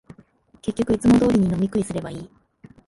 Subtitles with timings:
[0.63, 2.29] 結局、いつも通りに飲み食いすればいい